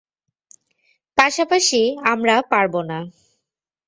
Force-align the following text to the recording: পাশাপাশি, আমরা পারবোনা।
পাশাপাশি, 1.17 1.81
আমরা 2.03 2.35
পারবোনা। 2.51 2.99